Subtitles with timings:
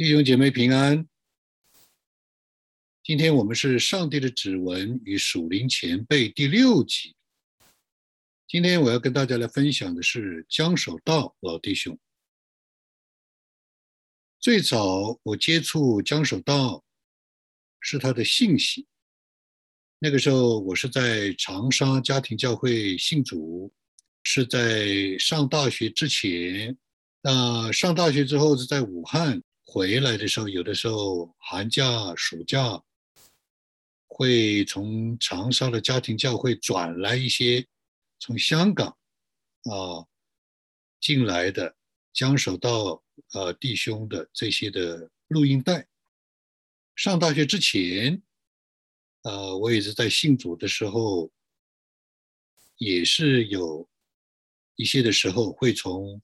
[0.00, 1.06] 弟兄姐妹平安。
[3.04, 7.14] 今天我们是《上帝的指纹与属灵前辈》第六集。
[8.48, 11.98] 今天我要跟大家来分享的是江守道老弟兄。
[14.40, 16.82] 最早我接触江守道
[17.78, 18.86] 是他的信息，
[19.98, 23.70] 那个时候我是在长沙家庭教会信主，
[24.22, 26.74] 是在上大学之前。
[27.20, 29.42] 那上大学之后是在武汉。
[29.72, 32.82] 回来的时候，有的时候寒假、暑假
[34.08, 37.64] 会从长沙的家庭教会转来一些
[38.18, 38.88] 从香港
[39.62, 40.04] 啊
[41.00, 41.76] 进来的
[42.12, 43.00] 江守道
[43.32, 45.86] 呃弟兄的这些的录音带。
[46.96, 48.20] 上大学之前，
[49.22, 51.30] 呃，我也是在信主的时候，
[52.78, 53.88] 也是有
[54.74, 56.20] 一些的时候会从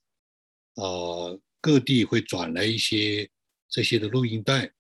[0.75, 3.31] 呃各地会转来一些。
[3.69, 4.73] 这些的录音带，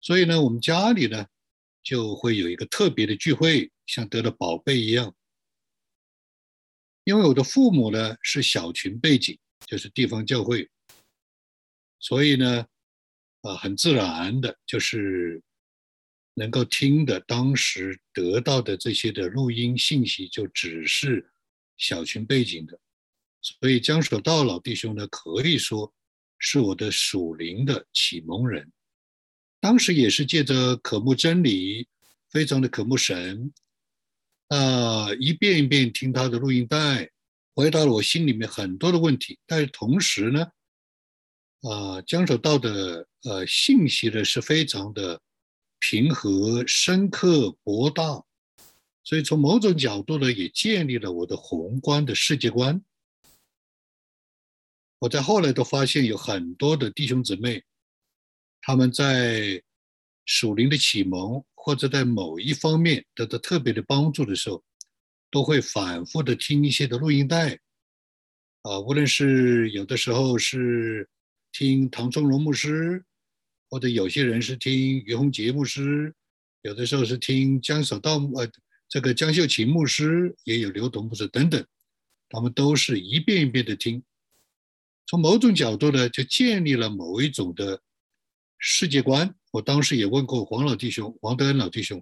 [0.00, 1.26] 所以呢，我们家里呢
[1.82, 5.14] 就会有一个特别的聚会，像得了宝贝一样。
[7.04, 10.70] 因为我的父母呢是小群背景，就是地方教会，
[11.98, 12.66] 所以呢，
[13.42, 15.42] 啊，很自然的就是
[16.34, 21.30] 能够听的，当时得到的这些的录音信息就只是
[21.76, 22.78] 小群背景的，
[23.42, 25.92] 所以江守道老弟兄呢可以说。
[26.40, 28.72] 是我的属灵的启蒙人，
[29.60, 31.86] 当时也是借着渴慕真理，
[32.30, 33.52] 非常的渴慕神，
[34.48, 37.10] 啊，一遍一遍听他的录音带，
[37.54, 39.38] 回答了我心里面很多的问题。
[39.46, 40.46] 但是同时呢，
[41.60, 45.20] 啊，江守道的呃信息呢是非常的
[45.78, 48.24] 平和、深刻、博大，
[49.04, 52.82] 所以从某种角度呢，也建立了我的宏观的世界观。
[55.00, 57.62] 我在后来都发现有很多的弟兄姊妹，
[58.60, 59.62] 他们在
[60.26, 64.62] 属灵的启蒙或者在某一方面得到特别的帮助的时候，
[65.30, 67.58] 都会反复的听一些的录音带，
[68.60, 71.08] 啊，无论是有的时候是
[71.50, 73.02] 听唐宗荣牧师，
[73.70, 76.14] 或者有些人是听于洪杰牧师，
[76.60, 78.46] 有的时候是听江守道呃
[78.86, 81.66] 这个江秀琴牧师，也有刘同牧师等等，
[82.28, 84.02] 他们都是一遍一遍的听。
[85.10, 87.82] 从某种角度呢，就建立了某一种的
[88.58, 89.34] 世界观。
[89.50, 92.00] 我当时也问过黄老弟兄、黄德恩老弟兄，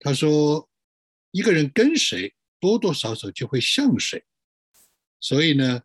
[0.00, 0.68] 他说，
[1.30, 4.24] 一个人跟谁，多多少少就会像谁。
[5.20, 5.80] 所以呢，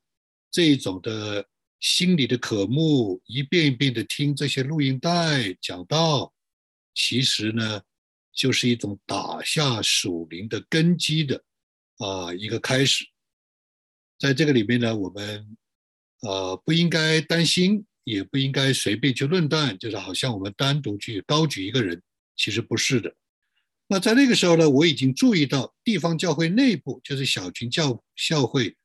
[0.50, 1.47] 这一种的
[1.80, 6.34] 心理的渴慕，一遍一遍的听这些录音带讲道，
[6.96, 7.84] 其实呢，
[8.34, 11.44] 就是一种打下属灵的根基的
[12.00, 13.06] 啊一个开始。
[14.18, 15.56] 在这个里面呢，我们。
[16.21, 21.99] 呃，不应该担心，也不应该随便去论断，就是好像我们单独去高举一个人，
[22.35, 23.15] 其实不是的。
[23.87, 28.77] 那在那个时候呢，我已经注意到地方教会内部，就是小群教教会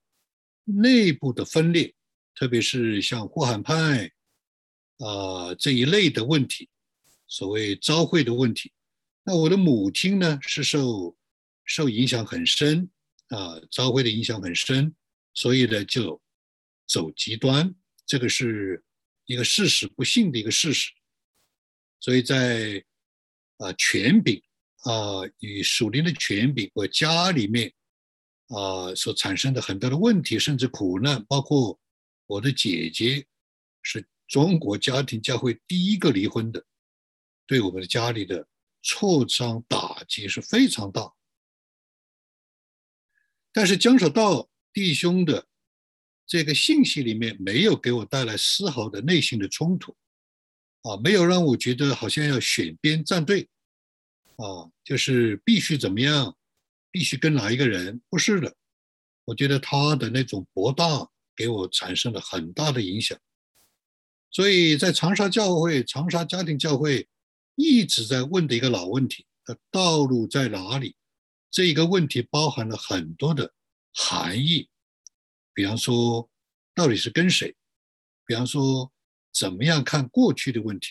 [0.65, 1.95] 内部的分裂，
[2.35, 4.11] 特别是像呼喊派
[4.99, 6.69] 啊这一类的问题，
[7.29, 8.73] 所谓召会的问题。
[9.25, 11.15] 那我的母亲呢，是受
[11.67, 12.89] 受影响很深
[13.29, 14.95] 啊，召会的影响很深，
[15.35, 16.19] 所以呢就。
[16.87, 17.75] 走极端，
[18.07, 18.85] 这个是
[19.25, 20.93] 一个事实，不幸的一个事实。
[21.99, 22.85] 所以在
[23.57, 24.41] 啊权柄
[24.85, 27.73] 啊与属灵的权柄，我家里面
[28.47, 31.81] 啊所产生的很多的问题，甚至苦难，包括
[32.27, 33.27] 我的姐姐
[33.83, 36.65] 是中国家庭教会第一个离婚的，
[37.47, 38.47] 对我们的家里的
[38.83, 41.13] 挫伤打击是非常大。
[43.53, 45.49] 但是江守道弟兄的。
[46.27, 49.97] 这个信息里面没有给我带来丝毫的内心的冲突，
[50.83, 53.49] 啊，没有让我觉得好像要选边站队，
[54.37, 56.37] 啊，就是必须怎么样，
[56.91, 58.01] 必须跟哪一个人？
[58.11, 58.57] 不是的，
[59.25, 63.17] 我觉得他的那种博大给我产生了很大的影响，
[64.31, 67.07] 所以在长沙教会、长沙家庭教会
[67.55, 69.25] 一直在问的一个老问题：
[69.71, 70.97] 道路在哪里？
[71.53, 73.55] 这一个问题包含了很多的
[73.95, 74.69] 含义。
[75.57, 76.29] 比方说，
[76.75, 77.57] 到底是跟谁？
[78.27, 78.93] 比方说，
[79.33, 80.89] 怎么样看过去的问题？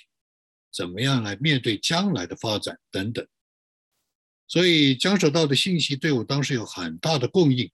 [0.74, 3.28] 怎么样来面对将来的发展等等？
[4.48, 7.72] 所以江守道的信息对我当时有很大的供应，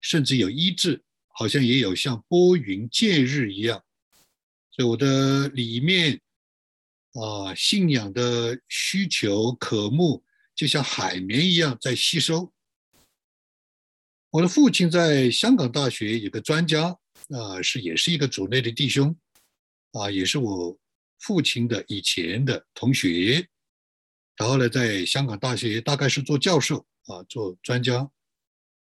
[0.00, 3.84] 甚至有医治，好像也有像拨云见日一样。
[4.70, 6.18] 所以我的里面
[7.12, 10.24] 啊，信仰的需求渴慕，
[10.54, 12.50] 就像海绵一样在吸收。
[14.36, 16.94] 我的父亲在香港大学有个专家，
[17.30, 19.16] 啊，是也是一个组内的弟兄，
[19.92, 20.78] 啊，也是我
[21.20, 23.48] 父亲的以前的同学，
[24.36, 28.10] 然后呢，在香港大学大概是做教授啊，做专家，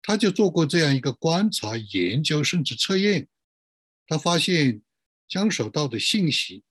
[0.02, 3.28] 他就做过这样一个观察、研究甚至测验，
[4.08, 4.82] 他发现
[5.28, 6.64] 江守道的信息，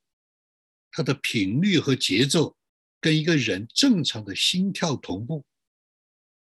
[0.90, 2.56] 它的频率和节奏
[3.00, 5.44] 跟一个人正常的心跳同步。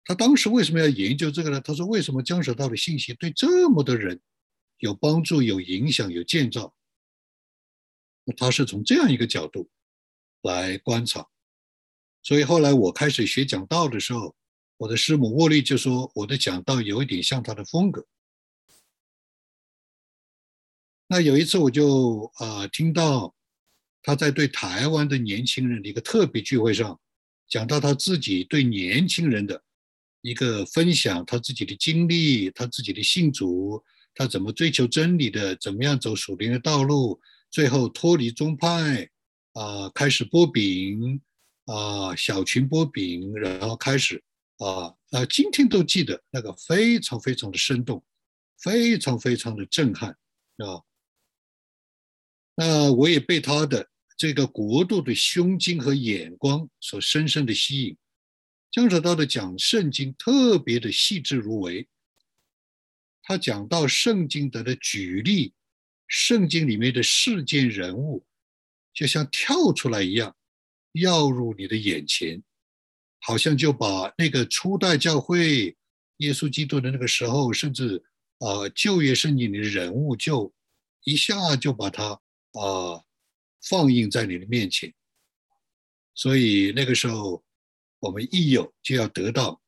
[0.08, 1.60] 他当时为什么要研究这个呢？
[1.60, 4.20] 他说：“为什么江守道的信息对这么多人
[4.78, 6.72] 有帮助、有影响、有建造？”
[8.36, 9.68] 他是从这样一个角度
[10.42, 11.26] 来观察。
[12.22, 14.36] 所以后来我开始学讲道的时候，
[14.76, 18.06] 我的师母沃利就说我的讲道有一点像他的风格。
[21.08, 23.34] 那有一次我就啊听到
[24.02, 27.00] 他在对台湾的年轻人的一个特别聚会上，
[27.48, 29.64] 讲到他自己对年轻人的。
[30.22, 33.82] 一个分享他自己的经历，他自己的信主，
[34.14, 37.20] 他怎么追求真理的，怎么样走属灵的道路，
[37.50, 39.08] 最后脱离宗派，
[39.52, 41.20] 啊，开始播饼，
[41.66, 44.22] 啊，小群播饼，然后开始，
[44.58, 48.04] 啊，啊，今天都记得那个非常非常的生动，
[48.58, 50.82] 非常非常的震撼，啊，
[52.56, 57.96] 那我也被他的这个国度的胸襟和眼光所深深的吸引。
[58.76, 61.88] 江守道的讲圣经特别的细致入微，
[63.22, 65.54] 他讲到圣经的的举例，
[66.06, 68.26] 圣经里面的事件人物，
[68.92, 70.36] 就像跳出来一样，
[70.92, 72.42] 耀入你的眼前，
[73.20, 75.74] 好像就把那个初代教会
[76.18, 78.04] 耶稣基督的那个时候，甚至
[78.40, 80.52] 啊旧约圣经里的人物，就
[81.04, 82.10] 一下就把它
[82.52, 83.02] 啊
[83.62, 84.92] 放映在你的面前，
[86.14, 87.42] 所以那个时候。
[87.98, 89.60] 我们一有就要得到，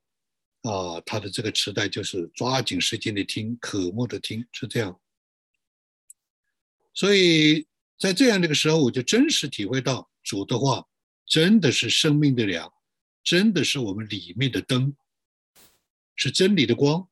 [0.62, 5.00] 啊，他的这个磁带就是抓紧时间的听，渴慕的听，是这样。
[6.94, 7.66] 所以
[7.98, 10.86] 在这样的一个时候，我就真实体会到主的话
[11.26, 12.72] 真的是生命的粮，
[13.22, 14.94] 真的是我们里面的灯，
[16.16, 17.08] 是真理的光。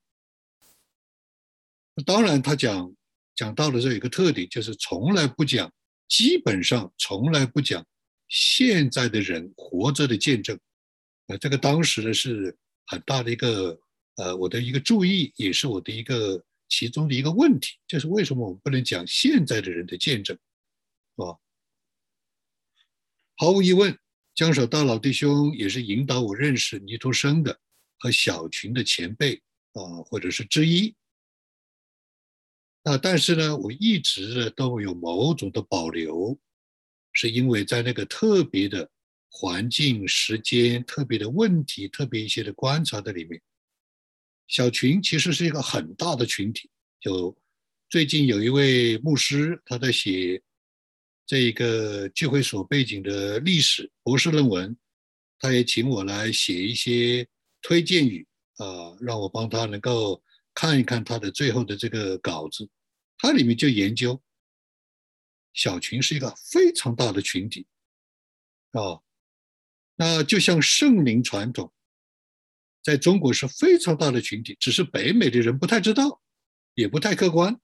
[2.04, 2.94] 当然，他讲
[3.34, 5.72] 讲到的这有一个特点，就是从来不讲，
[6.08, 7.86] 基本上从来不讲
[8.28, 10.58] 现在的人活着的见证。
[11.28, 12.56] 呃，这个当时呢是
[12.87, 13.76] 很大的一个
[14.14, 20.38] 呃，我的一个注意，也是我的一个其中的一个问题，就是为什么我们不能讲现在的人的见证，
[21.17, 21.34] 啊？
[23.37, 23.99] 毫无疑问，
[24.37, 27.61] 江守大老弟兄也是引导我认识尼徒生的
[27.99, 29.43] 和小群的前辈
[29.73, 30.94] 啊，或者是之一。
[32.84, 36.38] 啊，但是呢，我一直呢都有某种的保留，
[37.12, 38.88] 是因为在那个特别的。
[39.38, 43.38] 环境、时间、特别的问题、特别一些的观察的里面，
[44.49, 46.71] 小群其实是一个很大的群体。
[46.99, 47.37] 就
[47.91, 50.43] 最近有一位牧师，他在写
[51.27, 54.75] 这一个聚会所背景的历史博士论文，
[55.38, 57.29] 他也请我来写一些
[57.61, 60.23] 推荐语啊，让我帮他能够
[60.55, 62.67] 看一看他的最后的这个稿子。
[63.19, 64.19] 他里面就研究
[65.53, 67.67] 小群是一个非常大的群体
[68.73, 69.05] 啊。
[69.96, 71.72] 那就像圣灵传统，
[72.82, 76.20] 在中国是非常大的群体，只是北美的人不太知道，
[76.75, 77.58] 也不太客观，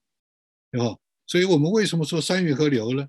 [0.71, 0.97] 对吧？
[1.27, 3.07] 所以我们为什么说三元河流呢？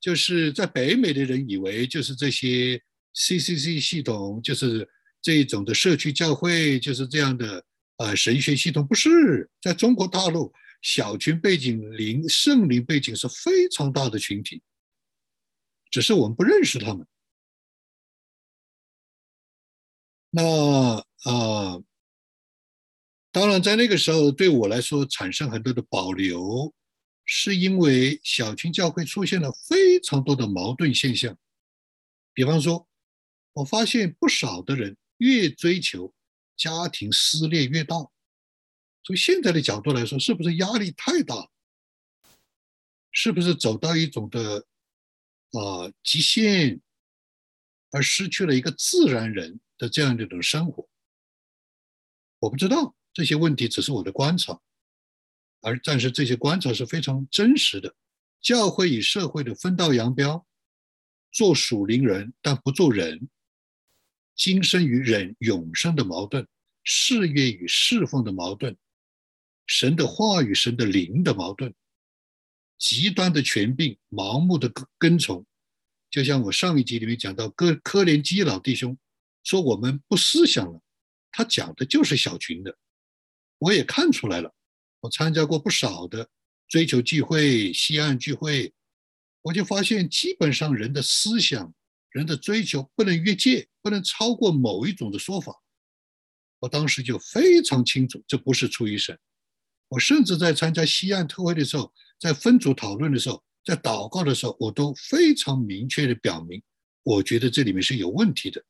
[0.00, 2.82] 就是在北美的人以为就是这些
[3.14, 4.88] CCC 系统，就是
[5.22, 7.64] 这一种的社区教会，就是这样的
[7.96, 14.62] 啊神学系统，不是在中国大陆小群背景、灵圣灵背景是非常大的群体，
[15.90, 17.06] 只是我们不认识他们。
[20.30, 21.82] 那啊，
[23.32, 26.72] 当然，在那个时候对我来说产生很多的保留，
[27.24, 31.36] 是因为小群教会出现了非常多的矛盾现象。
[32.32, 32.88] 比方说，
[33.54, 36.14] 我发现不少的人越追求
[36.56, 37.96] 家庭撕裂越大。
[39.02, 41.50] 从现在的角度来说，是不是压力太大？
[43.12, 44.64] 是不是走到一种的
[45.50, 46.80] 啊极限，
[47.90, 49.60] 而失去了一个自然人？
[49.80, 50.86] 的这样的一种生活，
[52.38, 54.60] 我不知道这些问题只是我的观察，
[55.62, 57.96] 而但是这些观察是非常真实的。
[58.42, 60.46] 教会与社会的分道扬镳，
[61.32, 63.30] 做属灵人但不做人，
[64.34, 66.46] 今生与人永生的矛盾，
[66.84, 68.76] 事业与侍奉的矛盾，
[69.66, 71.72] 神的话语、神的灵的矛盾，
[72.76, 75.46] 极端的权柄、盲目的跟从，
[76.10, 78.98] 就像我上一集里面讲到，科科连基老弟兄。
[79.42, 80.80] 说我们不思想了，
[81.32, 82.76] 他讲的就是小群的，
[83.58, 84.54] 我也看出来了。
[85.00, 86.28] 我参加过不少的
[86.68, 88.72] 追求聚会、西岸聚会，
[89.42, 91.72] 我就发现，基本上人的思想、
[92.10, 95.62] 人的追求不能越界，不能超过某一种的说法。
[96.58, 99.18] 我当时就非常清楚，这不是出于神。
[99.88, 106.62] 我甚至在参加西岸特会的时候，在分组讨论的时候，在祷告的时候，我都非常明确的表明，
[107.02, 108.62] 我觉得这里面是有问题的。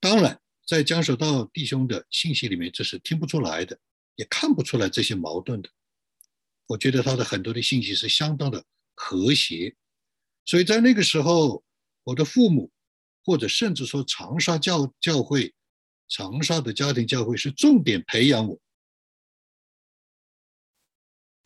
[0.00, 3.78] 当然，在江守道弟兄的信息里面，这是听不出来的，
[4.16, 5.68] 也看不出来这些矛盾的。
[6.66, 8.64] 我觉得他的很多的信息是相当的
[8.94, 9.76] 和谐，
[10.46, 11.62] 所以在那个时候，
[12.04, 12.72] 我的父母，
[13.24, 15.54] 或者甚至说长沙教教会、
[16.08, 18.58] 长沙的家庭教会，是重点培养我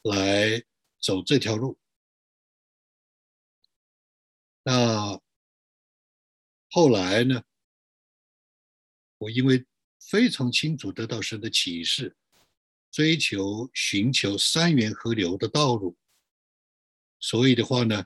[0.02, 0.62] 来
[1.00, 1.76] 走这条路。
[4.62, 5.20] 那
[6.70, 7.42] 后来呢？
[9.18, 9.64] 我因为
[10.00, 12.16] 非常清楚得到神的启示。
[12.90, 15.97] 追求、寻求三元河流的道路，
[17.18, 18.04] 所以的话呢，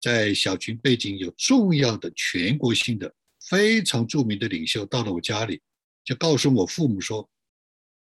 [0.00, 5.60] 在小群背景有重要的全国性的、非常著名的领袖到了我家里，
[6.04, 7.28] 就告诉我父母说，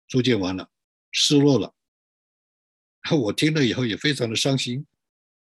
[0.10, 0.69] 租建完了，
[1.10, 1.74] 失落了。
[3.17, 4.86] 我听了以后也非常的伤心，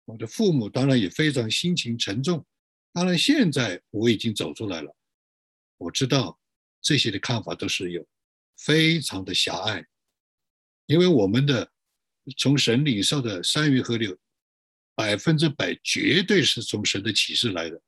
[0.04, 2.44] 我的父母当然也非常心情沉重。
[2.92, 4.96] 当然现在我已经走出来了，
[5.78, 6.38] 我知道
[6.80, 8.06] 这些的看法都是有
[8.56, 9.86] 非常的狭隘。
[10.86, 11.72] 因为我们的
[12.36, 14.16] 从神领受的三元河流，
[14.94, 17.80] 百分之百绝对是从神的启示来的，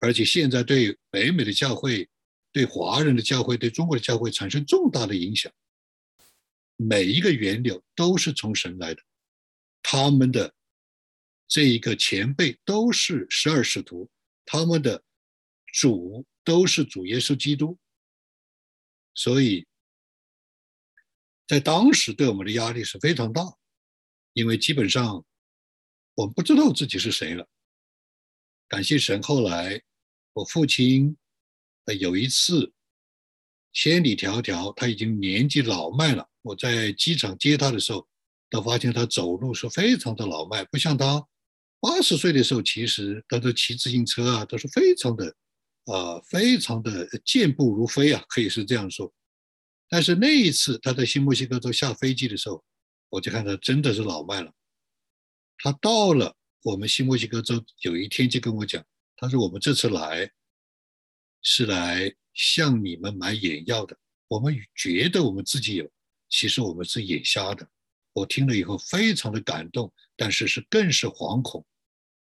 [0.00, 2.08] 而且现在对北美的教会、
[2.52, 5.52] 对华人的教会、对中国的教会产生重大的影响。
[6.76, 9.02] 每一个源流都是从神来的，
[9.82, 10.54] 他们的
[11.48, 14.08] 这一个前辈都是十二使徒，
[14.44, 15.02] 他们的
[15.72, 17.78] 主都是主耶稣基督，
[19.14, 19.66] 所以。
[21.50, 23.42] 在当时对我们的压力是非常大，
[24.34, 25.24] 因为基本上
[26.14, 27.48] 我们不知道自己是谁了。
[28.68, 29.80] 感谢神，后来
[30.34, 31.16] 我父亲
[31.86, 32.70] 呃有一次
[33.72, 36.28] 千里迢迢，他已经年纪老迈了。
[36.42, 38.06] 我在机场接他的时候，
[38.50, 41.26] 都发现他走路是非常的老迈，不像他
[41.80, 45.34] 八十岁的时候，其实他都骑自行车啊都是非常的
[45.92, 49.12] 啊非常的健步如飞啊，可以是这样说。
[49.88, 52.62] 但是那一次他在新墨西哥州下飞机的时候，
[53.08, 54.52] 我就看他真的是老迈了。
[55.56, 58.84] 他到了我们新墨西哥州，有一天就跟我讲，
[59.16, 60.30] 他说：“我们这次来
[61.42, 63.98] 是来向你们买眼药的。
[64.28, 65.90] 我们觉得我们自己有，
[66.28, 67.68] 其实我们是眼瞎的。”
[68.12, 71.64] 我听了以后非常的感动，但是是更是惶恐。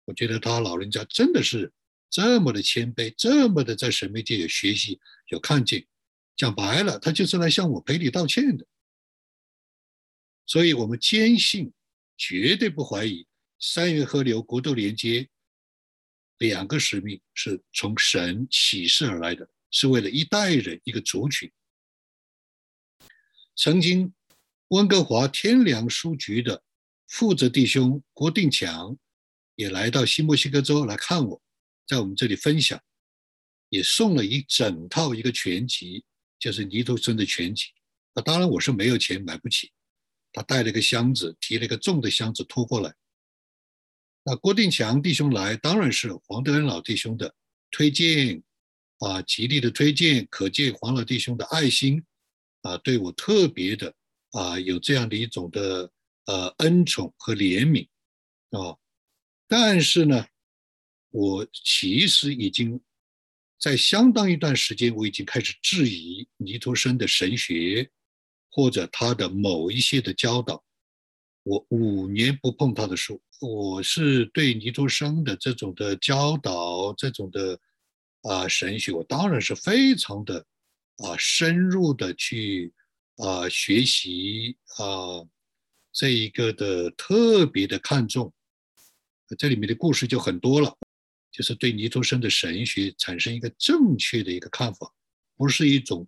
[0.05, 1.72] 我觉得他老人家真的是
[2.12, 5.00] 这么的谦卑，这么的在神秘界有学习
[5.30, 5.88] 有看见。
[6.36, 8.68] 讲白了，他就是来向我赔礼道歉的。
[10.46, 11.72] 所以，我们坚信，
[12.18, 13.25] 绝对不怀疑，
[13.60, 15.30] 三元河流国度连接
[16.39, 21.50] 两个使命是从神启示而来的，是为了一代人一个族群。
[23.56, 24.13] 曾经，
[24.70, 26.62] 温哥华天良书局的
[27.08, 28.98] 负责弟兄郭定强
[29.56, 31.41] 也来到新墨西哥州来看我，
[31.88, 32.81] 在我们这里分享，
[33.69, 36.03] 也送了一整套一个全集。
[36.39, 37.67] 就是尼托生的全集，
[38.15, 39.71] 那当然我是没有钱买不起。
[40.33, 42.91] 他带了个箱子，提了个重的箱子拖过来。
[44.23, 47.35] 那郭定强弟兄来，当然是黄德恩老弟兄的
[47.69, 48.41] 推荐
[48.97, 52.03] 啊，极力的推荐，可见黄老弟兄的爱心
[52.63, 53.93] 啊，对我特别的
[54.31, 55.91] 啊，有这样的一种的
[56.25, 57.88] 呃恩宠和怜悯
[58.50, 58.75] 啊。
[59.47, 60.25] 但是呢，
[61.12, 62.82] 我其实已经。
[63.63, 67.88] 在相当一段时间，我已经开始质疑尼托生的神学，
[68.50, 70.65] 或者他的某一些的教导。
[71.44, 77.60] 我五年不碰他的书，我是对尼托生的这种的教导，这种的
[78.24, 80.44] 啊神学，我当然是非常的
[80.98, 82.74] 啊深入的去
[83.18, 85.22] 啊学习啊
[85.94, 88.34] 这一个的特别的看重。
[89.38, 90.75] 这里面的故事就很多了。
[91.31, 94.93] 就是对尼托生的神学产生一个正确的一个看法，
[95.35, 96.07] 不是一种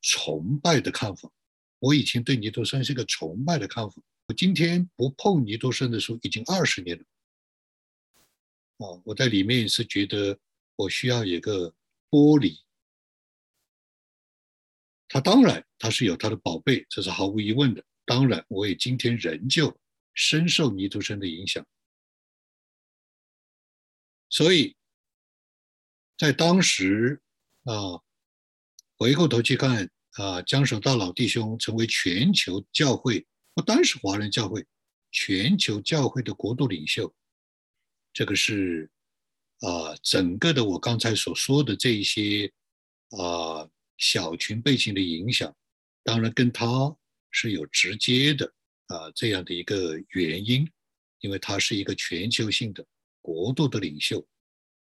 [0.00, 1.30] 崇拜的看法。
[1.78, 7.04] 我以前对尼托生是一个崇拜的看法，我今天不碰尼托生的书已经二十年了。
[8.78, 10.38] 啊，我在里面是觉得
[10.74, 11.74] 我需要一个
[12.10, 12.58] 剥离。
[15.08, 17.84] 他当然他是有他的宝贝，这是毫无疑问的。
[18.04, 19.78] 当然，我也今天仍旧
[20.14, 21.64] 深受尼托生的影响。
[24.28, 24.76] 所以，
[26.18, 27.20] 在当时
[27.64, 28.02] 啊，
[28.96, 34.66] 回过头去看啊，江守道老弟兄成为全球教会，不单是华人教会，
[35.12, 37.14] 全球教会的国度领袖。
[38.12, 38.90] 这个是
[39.60, 42.52] 啊，整个的我刚才所说的这一些
[43.10, 43.68] 啊
[43.98, 45.54] 小群背景的影响，
[46.02, 46.96] 当然跟他
[47.30, 48.46] 是有直接的
[48.88, 50.68] 啊这样的一个原因，
[51.20, 52.86] 因为他是一个全球性的
[53.26, 54.24] 国度的领袖，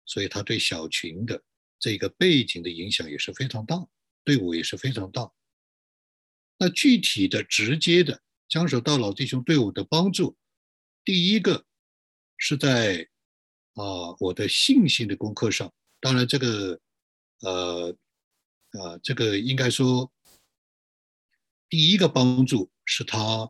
[0.06, 1.44] 所以他对小群的
[1.80, 3.88] 这个背景的影响也是非常大，
[4.24, 5.32] 对我也是非常大。
[6.58, 10.36] 那具体的、直接的，江守道老弟兄对我的帮助，
[11.04, 11.66] 第一个
[12.38, 13.08] 是在。
[13.74, 16.78] 啊，我的信心的功课上，当然这个，
[17.40, 17.90] 呃，
[18.72, 20.12] 啊，这个应该说，
[21.70, 23.50] 第一个帮助是他，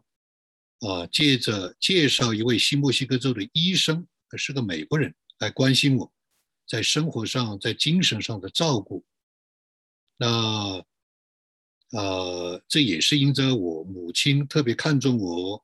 [0.81, 4.07] 啊，借着介绍一位新墨西哥州的医生，
[4.37, 6.11] 是个美国人，来关心我，
[6.67, 9.03] 在生活上、在精神上的照顾。
[10.17, 10.83] 那，
[11.91, 15.63] 呃，这也是因着我母亲特别看重我，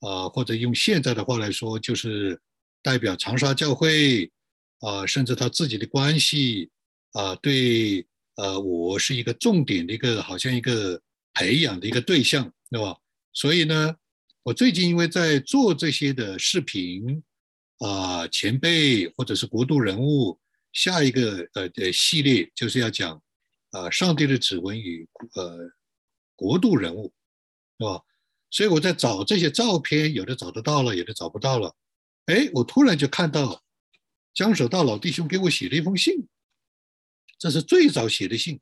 [0.00, 2.40] 啊，或者用现在的话来说，就是。
[2.82, 4.32] 代表长沙教会
[4.78, 6.70] 啊，甚至他自己的关系
[7.12, 10.98] 啊，对呃，我是一个重点的一个，好像一个
[11.34, 12.98] 培养的一个对象，对吧？
[13.34, 13.94] 所以呢，
[14.44, 17.22] 我最近因为在做这些的视频
[17.80, 20.40] 啊，前辈或者是国度人物，
[20.72, 23.20] 下一个呃的系列就是要讲
[23.72, 25.68] 啊，上帝的指纹与呃
[26.36, 27.12] 国度人物，
[27.78, 28.02] 是吧？
[28.50, 31.76] 所以我在找这些照片，有的找得到了，有的找不到了。
[32.26, 33.62] 哎，我突然就看到
[34.34, 36.26] 江守道老弟兄给我写了一封信，
[37.38, 38.60] 这是最早写的信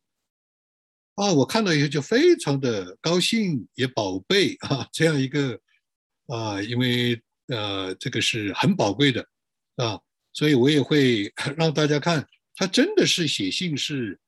[1.17, 1.33] 啊！
[1.33, 5.61] 我看到以后就非常的高兴，也宝贝啊，这样一个
[6.27, 9.27] 啊，因为呃，这个是很宝贵的
[9.77, 10.01] 啊，
[10.33, 14.19] 所以我也会 让大家看，他真的是写信是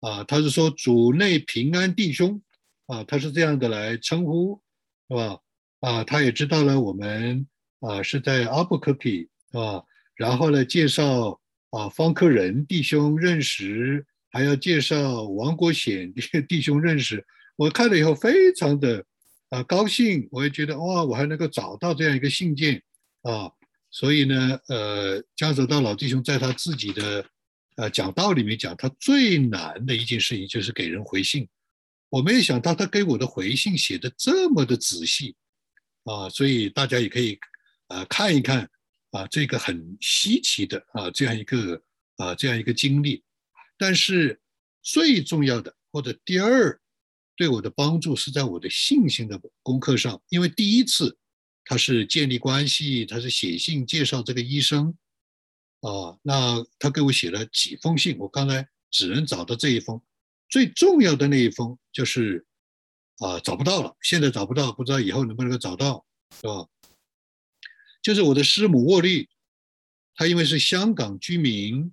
[0.00, 2.40] 啊，他是说主内平安弟兄
[2.86, 4.60] 啊，他是这样的来称呼，
[5.08, 5.38] 是吧？
[5.80, 7.46] 啊，他也知道了我们。
[7.80, 9.84] 啊，是在阿布克皮啊，
[10.16, 11.38] 然后呢，介绍
[11.70, 16.12] 啊方克仁弟兄认识，还要介绍王国显
[16.48, 17.24] 弟兄认识。
[17.54, 19.04] 我看了以后非常的
[19.50, 22.82] 啊高兴，我也觉得哇，我还能够找到这样一个信件
[23.22, 23.50] 啊。
[23.90, 27.24] 所以呢，呃，江泽道老弟兄在他自己的
[27.76, 31.48] 呃讲道里面讲，他最难的一件事情就是给人回信。
[32.08, 35.34] 我没有想到他给我的回信写的这么的仔细
[36.04, 37.38] 啊，所以大家也可以。
[37.88, 38.68] 啊，看一看
[39.12, 41.80] 啊，这个很稀奇的啊，这样一个
[42.16, 43.22] 啊，这样一个经历。
[43.78, 44.40] 但是
[44.82, 46.80] 最重要的，或者第二
[47.36, 50.20] 对我的帮助是在我的信心的功课上。
[50.30, 51.16] 因为第一次
[51.64, 54.96] 他是建立关系，他是写信介绍这个医生
[55.80, 60.00] 啊，那他给我写了几封信，我刚才只能找到这一封。
[60.48, 62.46] 最重要的那一封就是
[63.18, 66.06] 啊，找不到了，现在找不到，不知道以后能不能够找到，
[66.40, 66.66] 是吧？
[68.00, 69.28] 就是我的师母沃利，
[70.14, 71.92] 她因为是香港居民，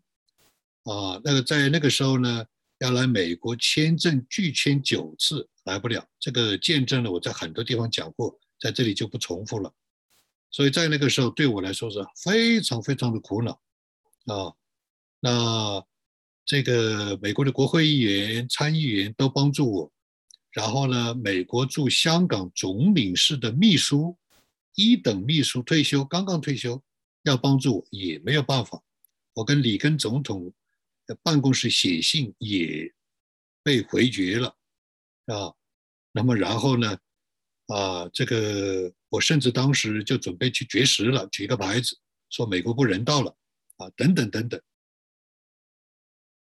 [0.83, 2.45] 啊，那个在那个时候呢，
[2.79, 9.73] 要来美国签证拒签九次来不了，这个见证了我在很多地方讲过，在这里就不重复了。
[10.51, 13.51] 所以在那个时候对我来说是非常非常的苦恼，
[14.25, 14.53] 啊，
[15.19, 15.83] 那
[16.45, 19.91] 这个美国的国会议员、参议员都帮助我，
[20.51, 24.17] 然后呢，美国驻香港总领事的秘书。
[24.75, 26.81] 一等秘书退休，刚刚退休，
[27.25, 28.81] 要帮助我也没有办法。
[29.35, 30.51] 我跟里根总统
[31.21, 32.93] 办公室写信也
[33.63, 34.47] 被回绝了
[35.25, 35.53] 啊。
[36.11, 36.97] 那么然后呢？
[37.67, 41.97] 啊，这个我甚至当时就准备去绝食了，举个牌子
[42.29, 43.35] 说美国不人道了
[43.77, 44.61] 啊，等等等等。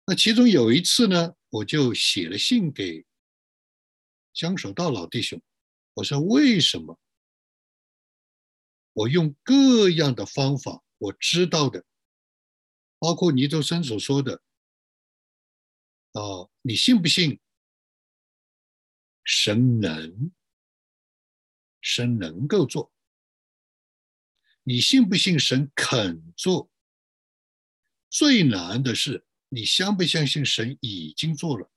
[0.07, 3.05] 那其中有一次呢，我就写了信给
[4.33, 5.43] 江守道老弟兄，
[5.95, 6.97] 我说为什么？
[8.93, 11.85] 我用各样的方法，我知道的，
[13.01, 14.43] 包括尼周生所说的，
[16.13, 17.41] 啊，你信不信？
[19.25, 20.31] 神能，
[21.81, 22.93] 神能够做。
[24.63, 26.71] 你信不信神肯做？
[28.11, 31.71] 最难的是，你相不相信神已经做了？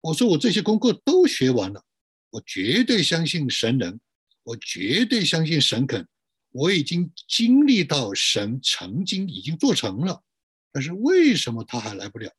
[0.00, 1.84] 我说我这些功课都学完了，
[2.30, 4.00] 我绝对相信神能。
[4.42, 6.08] 我绝对相信神肯，
[6.56, 10.24] 我已经经历到神曾经已经做成了，
[10.72, 12.32] 但是为什么他还来不了？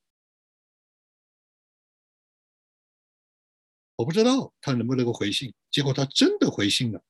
[3.95, 5.53] 我不知道他能不能够回信。
[5.69, 7.03] 结果他真的回信了，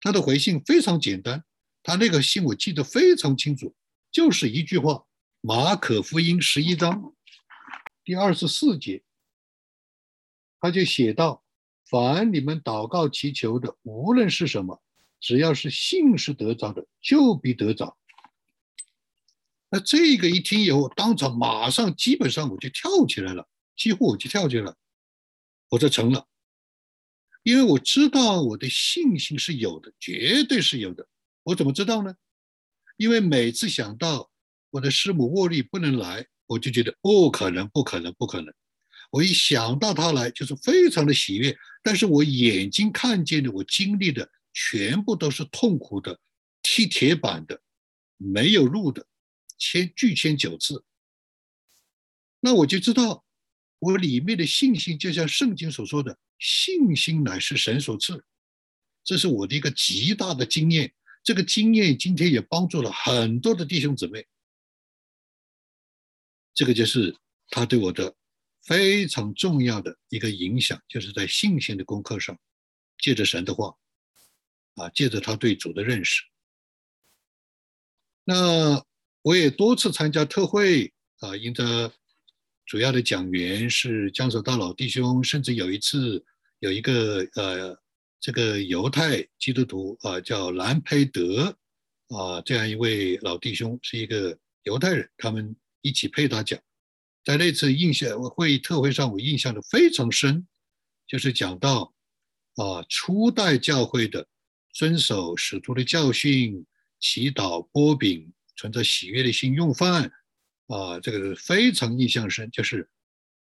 [0.00, 1.44] 他的回信非常简单，
[1.84, 3.72] 他那个信我记得非常清楚，
[4.10, 5.06] 就是一句话：
[5.40, 7.14] 马可福音十一章
[8.02, 9.04] 第二十四节，
[10.58, 11.44] 他就写到。
[11.88, 14.82] 凡你们祷告祈求的，无论是什么，
[15.20, 17.96] 只要是信是得着的，就必得着。
[19.70, 24.76] 那这个一听以后，当场马上基本上我就跳起来了，几乎我就跳起来了。
[25.68, 26.26] 我说成了，
[27.42, 31.08] 因为我知道我的信心是有的，绝对是有的。
[31.42, 32.14] 我怎么知道呢？
[32.96, 34.30] 因为每次想到
[34.70, 38.54] 我的师母沃利不能来，我就觉得不可能，不可能，不可能。
[39.10, 41.56] 我一想到他来，就是非常的喜悦。
[41.82, 46.18] 但是我眼睛看见的，我经历的全部都是痛苦的、
[46.62, 47.60] 踢铁板的、
[48.16, 49.06] 没有路的，
[49.58, 50.82] 签拒签九次。
[52.40, 53.26] 那我就知道，
[53.78, 58.24] 我里面的信心，就像圣经所说的，信心乃是神所赐。
[59.04, 60.94] 这是我的一个极大的经验。
[61.22, 64.26] 这个经验今天也帮助了很多的弟兄姊妹。
[66.54, 67.14] 这个就是
[67.50, 68.16] 他对我的
[68.62, 72.38] 非常重要的一个影响，就是在信心的功课上，
[72.98, 73.76] 借着神的话，
[74.76, 76.22] 啊，借着他对主的认识。
[78.24, 78.82] 那
[79.22, 81.92] 我也多次参加特会啊，因着
[82.64, 86.24] 主要的讲员是江守大老弟兄，甚至有一次
[86.60, 87.78] 有一个呃。
[88.18, 91.56] 这个犹太基督徒啊，叫兰培德
[92.08, 96.58] 啊，这样一位老弟兄是一个犹太人，他们一起配他讲，
[97.22, 100.44] 在那次印象会议特会上，我印象的非常深，
[101.06, 101.94] 就是讲到
[102.56, 104.26] 啊，初代教会的
[104.76, 106.66] 遵守使徒的教训，
[107.00, 110.12] 祈祷、波饼，存着喜悦的心用饭
[110.66, 112.86] 啊，这个非常印象深，就是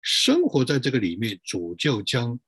[0.03, 2.39] 生活在这个里面，主就将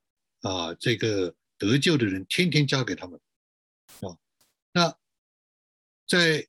[0.42, 1.36] 啊这个。
[1.62, 3.20] 得救的人天天交给他们，
[4.00, 4.16] 啊，
[4.72, 4.98] 那
[6.08, 6.48] 在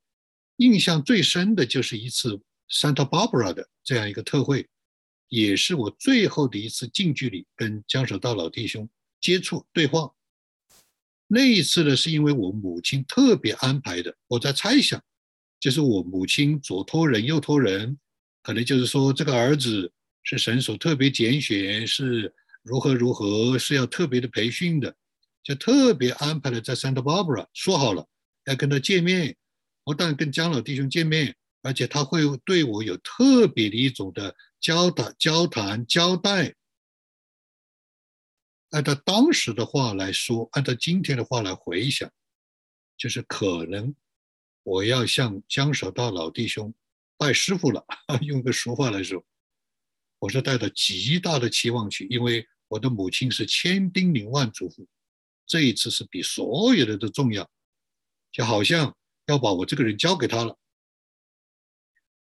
[0.54, 4.68] 印象最深的就是一次 Santa Barbara 的这样一个特会，
[5.26, 8.88] 也是我最后的一次近距离跟江守道老弟兄
[9.20, 10.14] 接触对话。
[11.32, 15.00] 那一次呢，是因为我母亲特别安排的，我在猜想，
[15.60, 17.96] 就是我母亲左托人右托人，
[18.42, 19.92] 可能就是说这个儿子
[20.24, 24.92] 是神所特别拣选，是如何如何，是要特别的培训的。
[25.44, 28.04] 就特别安排了在 Santa Barbara，说好了
[28.46, 29.36] 要跟他见面，
[29.84, 36.52] 不但跟江老弟兄见面，而且他会对我有特别的一种的交谈、交谈、交代。
[38.70, 42.10] 按照当时的话来说，按照今天的话来回想，
[42.96, 43.94] 就是可能
[44.62, 46.72] 我要向江守道老弟兄
[47.16, 47.84] 拜师傅了。
[48.22, 49.24] 用个俗话来说，
[50.20, 54.86] 我是带着极大的期望去，因为我的母亲是千叮咛万嘱咐。
[55.46, 57.50] 这一次是比所有的都重要，
[58.30, 60.56] 就好像要把我这个人交给他了。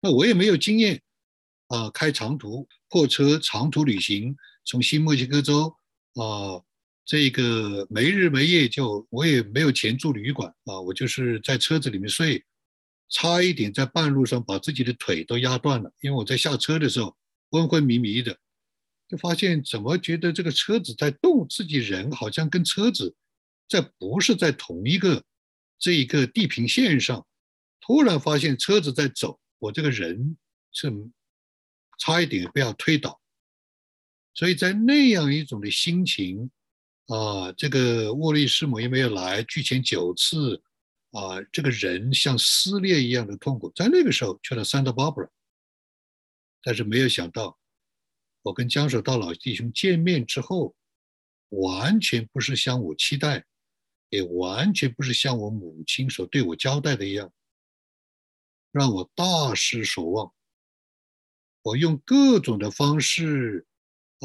[0.02, 1.02] 那我也没有经验
[1.68, 5.74] 啊，开长途货车长途旅行，从新墨西哥州
[6.16, 6.62] 啊，
[7.06, 12.44] 这个没日没夜就我也没有钱住旅馆啊，我就是在车子里面睡，
[13.10, 17.16] 差一点在半路上把自己的腿都压断了，因为我在下车的时候
[17.50, 18.38] 昏昏迷迷的。
[19.10, 23.14] 就发现怎么觉得这个车子在动，自己人好像跟车子
[23.68, 25.24] 在不是在同一个
[25.78, 27.24] 这一个地平线上，
[27.82, 30.36] 突然发现车子在走，我这个人
[30.72, 30.92] 是
[32.00, 33.22] 差一点被要推倒，
[34.34, 36.50] 所以在那样一种的心情
[37.08, 40.62] 啊，这个沃利师母也没有来，拒前九次
[41.12, 45.30] 啊，这个人像撕裂一样的痛苦，在那个时候去了 Santa Barbara，
[46.62, 47.58] 但是没有想到。
[48.42, 50.76] 我跟江守道老弟兄见面之后，
[51.48, 53.46] 完全不是像我期待，
[54.10, 57.32] 也完全不是像我母亲所对我交代的一样，
[58.72, 60.34] 让我大失所望。
[61.62, 63.66] 我用各种的方式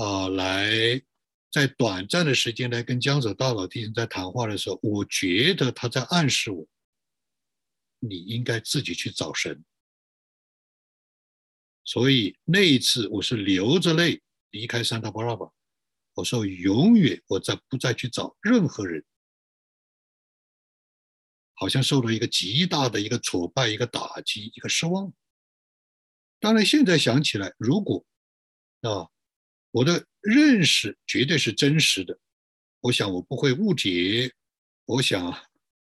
[0.00, 1.02] 啊，来
[1.50, 6.64] 在短暂的时间来跟江守道老弟兄在谈话的时候，我觉得他在暗示我，
[7.98, 9.64] 你应该自己去找神。
[11.84, 15.50] 所以那一次，我是流着泪离开桑塔巴拉巴。
[16.14, 19.04] 我说永远，我再不再去找任何人，
[21.54, 25.12] 好像受到一个极大的一个挫败、一个打击、一个失望。
[26.38, 28.04] 当然，现在想起来，如果
[28.82, 29.08] 啊，
[29.70, 32.18] 我的认识绝对是真实的，
[32.80, 34.32] 我想我不会误解。
[34.84, 35.30] 我想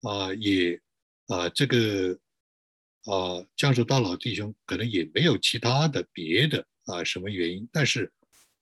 [0.02, 0.80] 啊，也
[1.26, 2.18] 啊，这个。
[3.08, 8.12] 啊，江州大佬弟兄可能也没有其他的别的啊什么原因，但是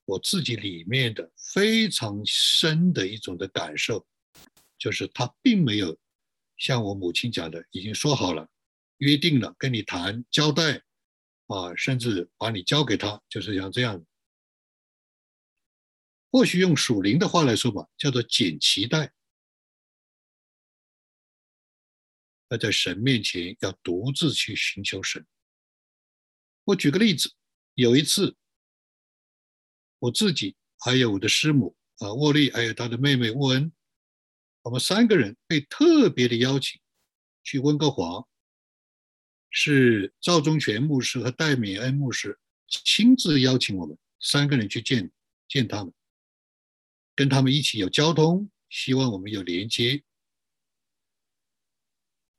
[0.04, 4.06] 我自己里面的非常深的一种的感受，
[4.76, 5.98] 就是他并没有
[6.58, 8.46] 像我母亲讲的，已经说好了，
[8.98, 10.82] 约定了跟你谈交代，
[11.46, 14.04] 啊，甚至把你交给他，就是像这样。
[16.34, 19.14] 或许用属灵的话来说吧，叫做捡脐带。
[22.48, 25.24] 要在神面前要独自去寻求神。
[26.64, 27.32] 我举个例子，
[27.74, 28.36] 有一次，
[30.00, 33.72] 我自己还有我的师母啊沃利，还有他的妹妹沃恩，
[34.62, 36.80] 我们三个人被特别的邀请
[37.44, 38.26] 去温哥华，
[39.50, 45.12] 是赵忠全牧师和戴敏恩牧师亲自邀请我们三个人去见
[45.46, 45.94] 见他们，
[47.14, 50.02] 跟他们一起有交通，希望我们有连接。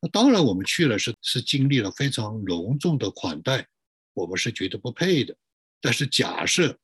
[0.01, 3.67] 那当然，我们去了是是经历了非常隆重的款待，
[4.13, 5.35] 我们是觉得不配的。
[5.81, 6.79] 但是假设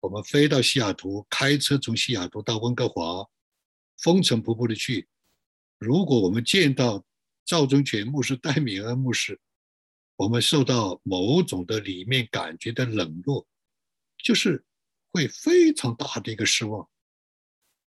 [0.00, 3.28] 我们飞到西雅图，开车从西雅图到温哥华，
[3.98, 5.08] 风尘仆仆的去，
[5.78, 7.04] 如果我们见到
[7.44, 9.40] 赵忠全牧师、戴敏恩牧师，
[10.16, 13.46] 我们受到某种的里面感觉的冷落，
[14.18, 14.64] 就是
[15.14, 16.82] 会非常大的一个失望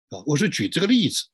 [0.09, 0.21] 啊！
[0.27, 1.25] 我是举这个例子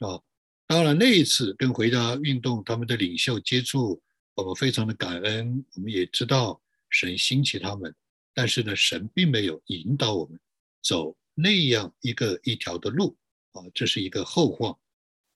[0.00, 0.20] 啊。
[0.66, 4.02] 当然，那一次跟回家运动他们的领袖接触，
[4.34, 5.64] 我们非常的感恩。
[5.76, 7.94] 我们也知道神兴起他们，
[8.34, 10.36] 但是呢，神并没有引导我们
[10.82, 13.16] 走那样一个一条的路
[13.52, 14.76] 啊，这是一个后话。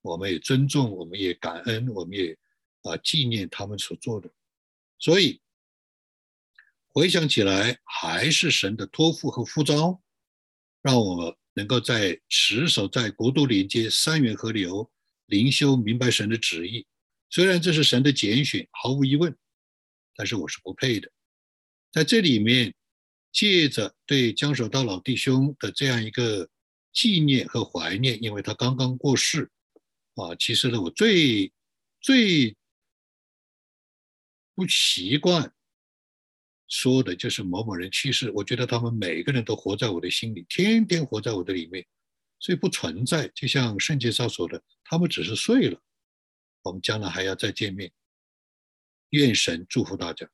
[0.03, 2.37] 我们也尊重，我们也感恩，我们也
[2.83, 4.29] 啊纪念他们所做的。
[4.99, 5.41] 所以
[6.95, 10.01] 回想起来，还是神的托付和呼召，
[10.81, 14.89] 让我能够在持守在国度连接三元河流。
[15.27, 16.87] 灵修明白神的旨意，
[17.31, 19.35] 虽然这是神的拣选，毫无疑问，
[20.15, 21.11] 但是我是不配的。
[21.91, 22.75] 在这里面，
[23.33, 26.47] 借着对江守道老弟兄的这样一个
[26.93, 29.51] 纪念和怀念，因为他刚刚过世
[30.15, 30.37] 啊。
[30.39, 31.51] 其实呢，我最
[32.03, 32.55] 最
[34.55, 35.54] 不习惯
[36.75, 38.33] 说的就是某某人去世。
[38.33, 41.87] 我觉得他们每个人都活在我的心里，天天活在我的里面。
[42.41, 45.81] 所以不存在，就像圣经上说的，他们只是睡了，
[46.63, 47.93] 我们将来还要再见面。
[49.11, 50.29] 愿神祝福大家。